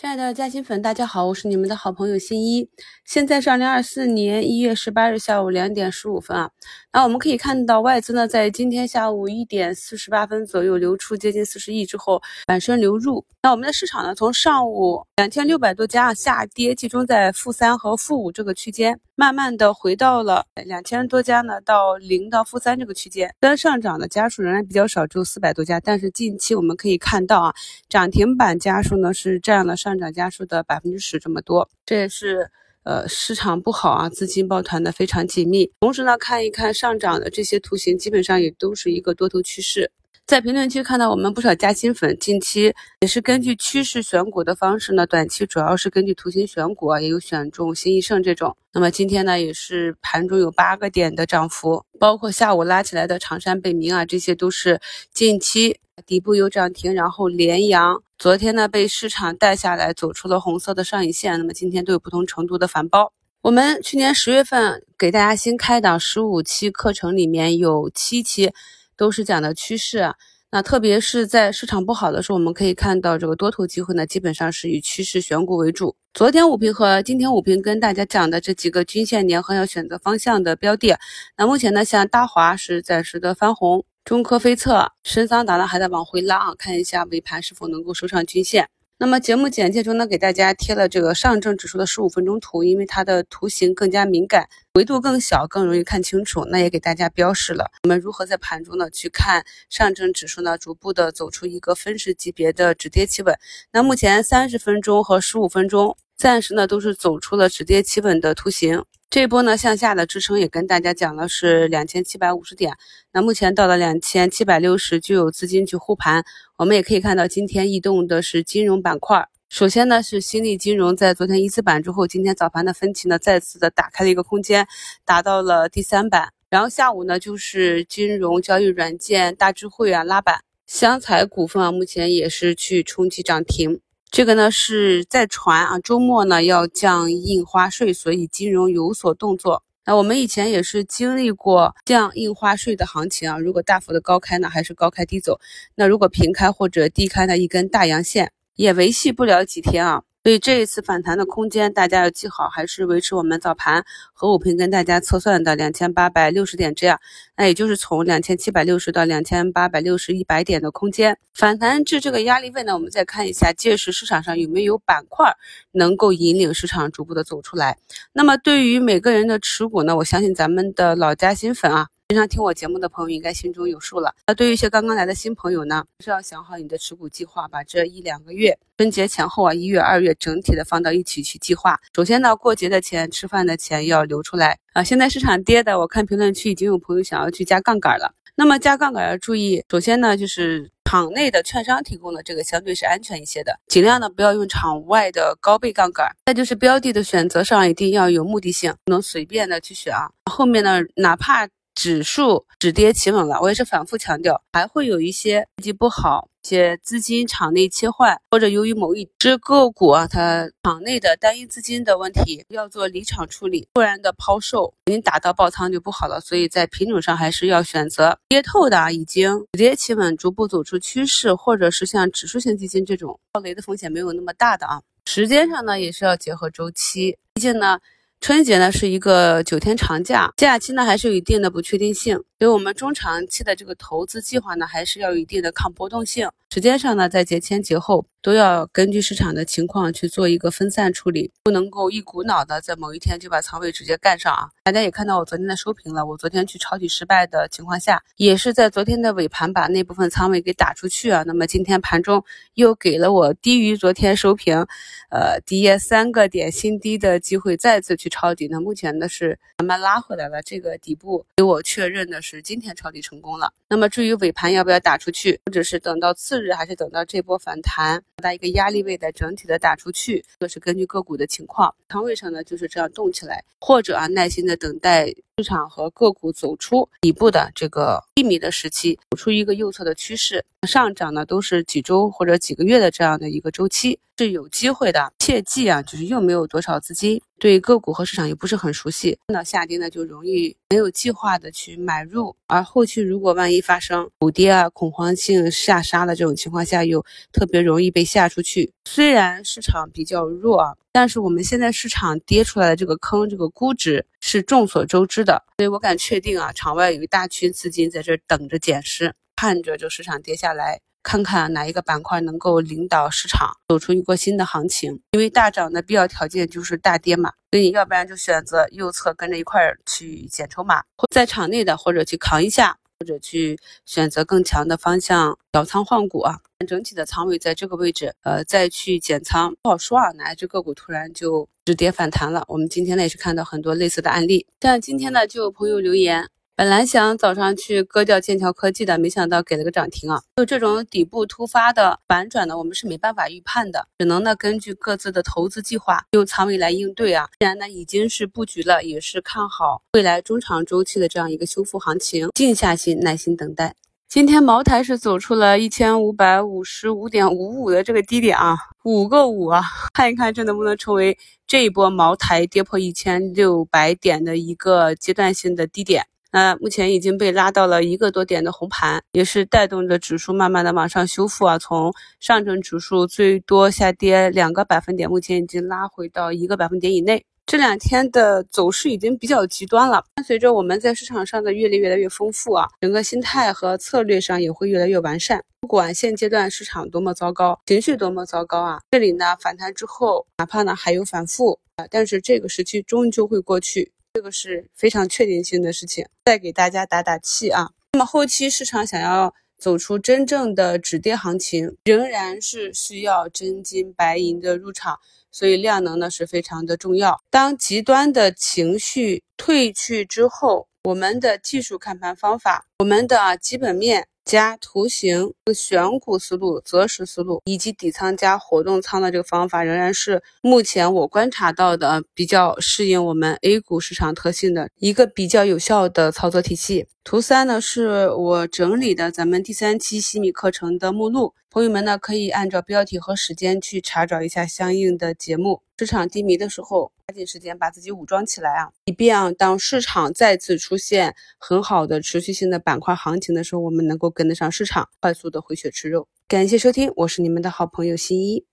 [0.00, 2.70] 亲爱的嘉兴粉，大家好，我是你们的好朋友新一。
[3.04, 6.48] 现在是二零二四年一月十八日下午两点十五分啊。
[6.92, 13.26] 那我们可以看到，外资呢在今天下午一点四十八分左右流出接近四十亿之后，反身流入。
[13.42, 23.34] 那我们的市场呢，从上午两千六百多家下跌，集中在负三和负五这个区间，慢慢的回到了两千多家呢到零到负三这个区间。
[23.40, 27.52] 虽然上涨的家数仍然比较少，只有四百多家，但是近期我们可以看到啊，
[27.88, 29.98] 涨停板家数呢是占了上。
[29.98, 32.48] 涨家数的百分之十这么多，这也是
[32.84, 35.72] 呃市场不好啊，资金抱团的非常紧密。
[35.80, 39.90] 同时呢，看一看上涨的这些图形，基本上也都是一个多头趋势。
[40.28, 48.54] 在评论区看到我们不少加新粉，近期也是根据趋势选股的方式呢，短期主要是根据图形选股啊，也有选中新易盛这种。
[48.74, 54.78] 那么今天呢，也是盘中有八个点的涨幅，包括下午拉起来的长山、北明啊，这些都是
[55.14, 58.02] 近期底部有涨停，然后连阳。
[58.18, 61.38] 昨天呢，被市场带下来，走出了红色的上影线。
[61.38, 63.14] 那么今天都有不同程度的反包。
[63.40, 68.52] 我们去年十月份给大家新开档十五期课程，里面有七期。
[68.98, 70.12] 都是讲的趋势，
[70.50, 75.94] 那特别是在市场不好的时候，我们可以看到这个多头机会呢，基本上是以趋势选股为主。
[76.12, 80.98] 昨天五评和今天五评跟大家讲的这几个均线联合要选择方向的标的，
[81.36, 88.68] 那目前呢，像大华是暂时的翻红，中科飞测、深桑达呢还在往回拉啊，看一下尾盘是否能够收上均线。
[89.00, 96.44] 那么节目简介中呢，给大家贴了这个上证指数的十五分钟图，因为它的图形更加敏感，维度更小，更容易看清楚。
[96.46, 103.38] 那也给大家标示了我们如何在盘中呢去看上证指数呢，逐步的走出一个分时级别的止跌企稳。
[103.70, 108.84] 那目前三十分钟和十五分钟暂时呢都是走出了止跌企稳的图形。
[109.10, 112.74] 这波呢向下的支撑也跟大家讲了是两千七百五十点，
[113.10, 116.22] 那目前到了两千七百六十就有资金去护盘。
[116.58, 124.66] 我们也可以看到今天异动的是金融板块，首先呢是新力金融在昨天一字板之后，今天早盘的分歧呢再次的打开了一个空间，
[125.06, 126.34] 达到了第三板。
[126.50, 133.80] 然后下午呢就是金融交易软件大智慧啊拉板，湘财股份啊目前也是去冲击涨停。
[134.10, 139.62] 这个呢是在传啊，周末呢要降印花税，所以金融有所动作。
[139.84, 145.34] 那我们以前也是经历过降印花税的行情啊，如果大幅的高开呢，还是高开低走；
[145.74, 150.02] 那如果平开或者低开呢，一根大阳线也维系不了几天啊。
[150.28, 157.00] 所以这一次反弹的空间，大家要记好，还是维持我们早盘和午评跟大家测算的两千八百六十点这样，
[157.34, 165.34] 那也就是从两千七百六十到两千八百六十一百点的空间反弹至这个压力位呢，我们再看一下，届时市场上有没有板块
[165.72, 167.78] 能够引领市场逐步的走出来。
[168.12, 171.88] 那么对于每个人的持股呢，我相信咱们的老家新粉啊。
[172.10, 174.14] 经常听我节目的朋友应该心中有数了。
[174.26, 181.78] 那对于一些刚刚来的新朋友呢，是要想好你的持股计划，把这一两个月春节前后啊，一月、二月整体的放到一起去计划。
[181.94, 184.82] 首先呢，过节的钱、吃饭的钱要留出来啊。
[184.82, 188.14] 现在市场跌的，我看评论区已经有朋友想要去加杠杆了。
[188.36, 196.10] 那么加杠杆要注意，首先呢，就是场内的券商提供的这个相对是安全一些的，尽量呢不要用场外的高倍杠杆。
[196.24, 200.08] 再就是标的的选择上一定要有目的性，不能随便的去选啊。
[200.24, 201.46] 后面呢，哪怕
[201.78, 216.20] 指数止跌企稳了，我也是反复强调，还会有一些业绩不好、一些资金场内切换，或者由于某一只个股啊，它场内的单一资金的问题，要做离场处理，突然的抛售，已经打到爆仓就不好了。
[216.20, 224.82] 所以在品种上还是要选择跌透的啊，已经止跌企稳、逐步走出趋势，或者是像指数型基金这种暴雷的风险没有那么大的啊。
[225.06, 227.78] 时间上呢，也是要结合周期，毕竟呢。
[228.20, 236.30] 春节呢是一个九天长假，假期呢还是有一定的不确定性，所以我们中长期的这个投资计划呢还是要有一定的抗波动性。
[236.50, 244.48] 时间上呢，在节前节后都要根据市场的情况去做一个分散处理，不能够一股脑的在某一天就把仓位直接干上啊！
[244.64, 251.22] 大家也看到我昨天的收评了，我昨天去抄底失败的情况下，也是在昨天的尾盘把那部分仓位给打出去啊。
[251.26, 252.24] 那么今天盘中
[252.54, 254.66] 又给了我低于昨天收评，
[255.10, 258.48] 呃，跌三个点新低的机会，再次去抄底。
[258.48, 263.52] 那目前呢是慢慢拉回来了，这个底部给我确认的是今天抄底成功了。
[263.68, 266.52] 那么至于尾盘要不要打出去，或者是等到次日？
[266.52, 271.74] 还是等到这波反弹达一个压力位的整体的打出去，这是根据个股的情况。
[271.88, 285.12] 仓位上呢就是这样动起来，或者啊耐心的等待市场和个股走出底部的这个低迷的时期，走出一个右侧的趋势，上涨呢都是几周或者几个月的这样的一个周期是有机会的。
[285.20, 297.00] 切记啊，就是又没有多少资金，对个股和市场也不是很熟悉，看到下跌呢就容易没有计划的去买入，而后期如果万一发生补跌啊、恐慌性下杀的这种情况下，又
[297.30, 298.72] 特别容易被下出去。
[298.86, 310.80] 虽然市场比较弱，但是我们现在市场跌出来的这个坑，这个估值是众所周知的，所以我敢确定啊，场外有一大群资金在这等着捡尸，盼着这市场跌下来。
[311.02, 323.56] 看看哪一个板块能够领导市场走出一波新的行情，因为大涨的必要条件就是大跌嘛，所以要不然就选择右侧跟着一块儿去捡筹码，在场内的或者去扛一下，或者去
[323.86, 326.40] 选择更强的方向调仓换股啊。
[326.66, 332.44] 整体的仓位在这个位置，呃，再去减仓不好说啊，哪一只个股突然就止跌反弹了？
[332.48, 336.28] 我们今天呢也是看到很多类似的案例，但今天呢就有朋友留言。
[336.58, 340.20] 本来想早上去割掉剑桥科技的，没想到给了个涨停啊！
[340.34, 347.28] 就这种底部突发的反转呢，我们是没办法预判的，只能呢根据各自的投资计划用仓位来应对啊。
[347.38, 353.76] 既然呢已经是布局了，也是看好未来中长周期的这样一个修复行情，静下心耐心等待。
[354.08, 359.62] 今天茅台是走出了一千五百五十五点五五的这个低点啊，五个五啊，
[359.94, 361.16] 看一看这能不能成为
[361.46, 366.04] 这一波茅台跌破一千六百点的一个阶段性的低点。
[366.30, 371.58] 那目前已经被拉到了一个多点的红盘，也是带动着指数慢慢的往上修复啊。
[371.58, 377.24] 从上证指数最多下跌两个百分点，目前已经拉回到一个百分点以内。
[377.46, 380.04] 这两天的走势已经比较极端了。
[380.16, 385.42] 伴随着我们在市场上的阅历越来越丰富啊，整个心态和策略上也会越来越完善。
[385.60, 393.92] 不管现阶段市场多么糟糕，情绪多么糟糕啊，这里呢反弹之后，哪怕呢还有反复啊，但是这个时期终究会过去。
[394.18, 397.70] 这个是非常确定性的事情，再给大家打打气啊。
[397.92, 404.98] 那么后期市场想要走出真正的止跌行情，仍然是需要真金白银的入场，
[405.30, 407.20] 所以量能呢是非常的重要。
[407.30, 414.08] 当极端的情绪退去之后，我们的技术看盘方法，我们的基本面。
[414.28, 426.86] 加图形选股思路、择时思路以及底仓加活动仓的这个方法，仍然是目前我观察到的比较适应我们 A 股市场特性的一个比较有效的操作体系。
[427.08, 435.62] 图三呢，是我整理的咱们第三期西米课程的目录，朋友们呢可以按照标题和时间去查找一下相应的节目。
[435.78, 446.06] 市场低迷的时候，抓紧时间把自己武装起来啊，以便啊当市场再次出现很好的持续性的板块行情的时候，我们能够跟得上市场，快速的回血吃肉。
[446.28, 448.44] 感谢收听，我是你们的好朋友新一。